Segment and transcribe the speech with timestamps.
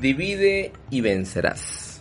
[0.00, 2.00] Divide y vencerás.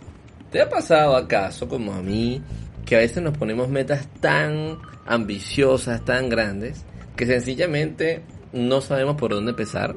[0.51, 2.43] ¿Te ha pasado acaso, como a mí,
[2.85, 4.77] que a veces nos ponemos metas tan
[5.07, 8.21] ambiciosas, tan grandes, que sencillamente
[8.53, 9.95] no sabemos por dónde empezar?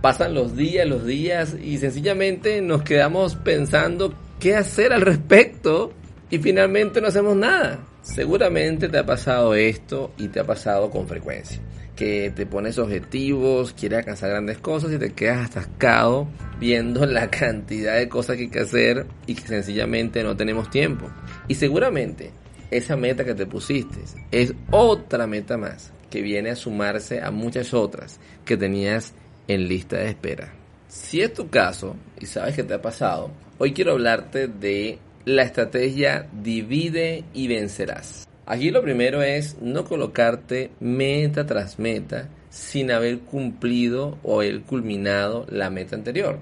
[0.00, 5.92] Pasan los días, los días y sencillamente nos quedamos pensando qué hacer al respecto
[6.30, 7.78] y finalmente no hacemos nada.
[8.00, 11.60] Seguramente te ha pasado esto y te ha pasado con frecuencia
[11.96, 17.96] que te pones objetivos, quieres alcanzar grandes cosas y te quedas atascado viendo la cantidad
[17.96, 21.10] de cosas que hay que hacer y que sencillamente no tenemos tiempo.
[21.48, 22.32] Y seguramente
[22.70, 27.74] esa meta que te pusiste es otra meta más que viene a sumarse a muchas
[27.74, 29.14] otras que tenías
[29.48, 30.52] en lista de espera.
[30.88, 35.42] Si es tu caso y sabes que te ha pasado, hoy quiero hablarte de la
[35.42, 38.28] estrategia divide y vencerás.
[38.46, 45.46] Aquí lo primero es no colocarte meta tras meta sin haber cumplido o haber culminado
[45.48, 46.38] la meta anterior.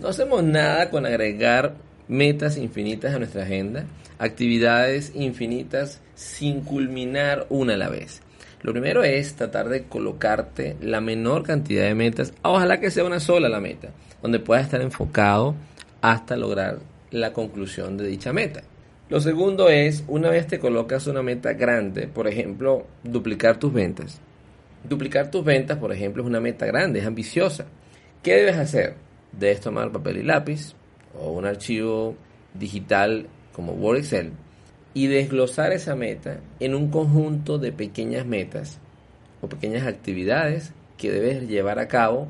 [0.00, 1.74] No hacemos nada con agregar
[2.08, 3.84] metas infinitas a nuestra agenda,
[4.18, 8.22] actividades infinitas sin culminar una a la vez.
[8.62, 13.20] Lo primero es tratar de colocarte la menor cantidad de metas, ojalá que sea una
[13.20, 13.90] sola la meta,
[14.22, 15.54] donde puedas estar enfocado
[16.00, 16.78] hasta lograr
[17.10, 18.62] la conclusión de dicha meta.
[19.10, 24.18] Lo segundo es, una vez te colocas una meta grande, por ejemplo, duplicar tus ventas.
[24.82, 27.66] Duplicar tus ventas, por ejemplo, es una meta grande, es ambiciosa.
[28.22, 28.94] ¿Qué debes hacer?
[29.32, 30.74] Debes tomar papel y lápiz
[31.18, 32.16] o un archivo
[32.54, 34.32] digital como Word Excel
[34.94, 38.78] y desglosar esa meta en un conjunto de pequeñas metas
[39.40, 42.28] o pequeñas actividades que debes llevar a cabo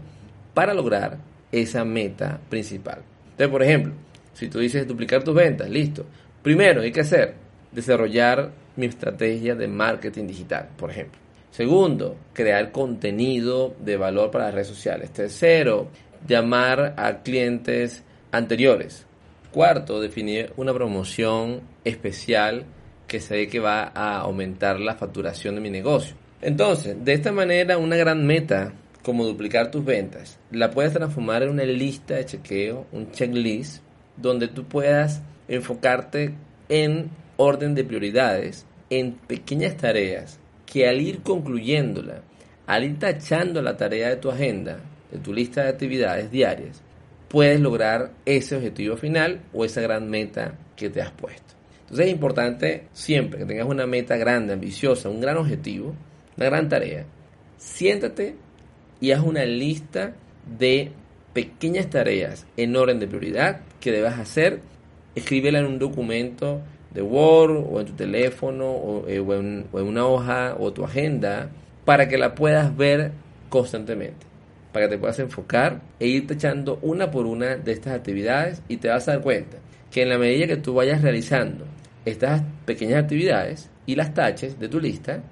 [0.54, 1.18] para lograr
[1.52, 3.02] esa meta principal.
[3.30, 3.92] Entonces, por ejemplo,
[4.32, 6.06] si tú dices duplicar tus ventas, listo.
[6.44, 7.36] Primero, hay que hacer,
[7.72, 11.18] desarrollar mi estrategia de marketing digital, por ejemplo.
[11.50, 15.10] Segundo, crear contenido de valor para las redes sociales.
[15.10, 15.88] Tercero,
[16.28, 19.06] llamar a clientes anteriores.
[19.52, 22.66] Cuarto, definir una promoción especial
[23.06, 26.14] que sé que va a aumentar la facturación de mi negocio.
[26.42, 31.48] Entonces, de esta manera, una gran meta como duplicar tus ventas, la puedes transformar en
[31.48, 33.82] una lista de chequeo, un checklist,
[34.18, 36.34] donde tú puedas enfocarte
[36.68, 42.22] en orden de prioridades, en pequeñas tareas que al ir concluyéndola,
[42.66, 44.78] al ir tachando la tarea de tu agenda,
[45.10, 46.82] de tu lista de actividades diarias,
[47.28, 51.54] puedes lograr ese objetivo final o esa gran meta que te has puesto.
[51.82, 55.94] Entonces es importante siempre que tengas una meta grande, ambiciosa, un gran objetivo,
[56.36, 57.04] una gran tarea,
[57.58, 58.36] siéntate
[59.00, 60.14] y haz una lista
[60.58, 60.92] de
[61.32, 64.60] pequeñas tareas en orden de prioridad que debas hacer
[65.14, 66.60] escríbela en un documento
[66.92, 71.50] de Word o en tu teléfono eh, o, en, una hoja o tu agenda
[71.84, 73.12] para que la puedas ver
[73.48, 74.26] constantemente,
[74.72, 78.78] para que te puedas enfocar e irte echando una por una de estas actividades y
[78.78, 79.58] te vas a dar cuenta
[79.90, 81.64] que en la medida que tú vayas realizando
[82.04, 85.22] estas pequeñas actividades y las taches de tu lista,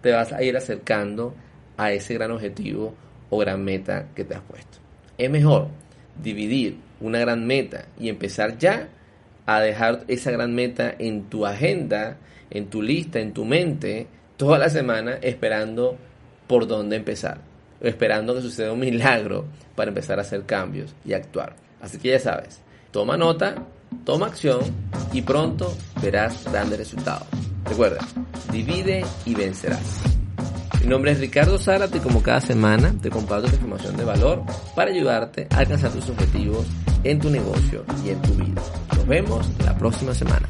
[0.00, 1.34] te vas a ir acercando
[1.76, 2.94] a ese gran objetivo
[3.30, 4.78] o gran meta que te has puesto.
[5.16, 5.68] Es mejor
[6.22, 8.88] dividir una gran meta y empezar ya
[9.46, 12.16] a dejar esa gran meta en tu agenda,
[12.50, 14.06] en tu lista, en tu mente,
[14.36, 15.96] toda la semana esperando
[16.46, 17.38] por dónde empezar,
[17.80, 21.56] esperando que suceda un milagro para empezar a hacer cambios y actuar.
[21.80, 22.60] Así que ya sabes,
[22.90, 23.56] toma nota,
[24.04, 24.60] toma acción
[25.12, 27.28] y pronto verás grandes resultados.
[27.64, 28.06] Recuerda,
[28.50, 30.13] divide y vencerás.
[30.84, 34.42] Mi nombre es Ricardo Zárate y como cada semana te comparto información de valor
[34.76, 36.66] para ayudarte a alcanzar tus objetivos
[37.04, 38.60] en tu negocio y en tu vida.
[38.94, 40.46] Nos vemos la próxima semana.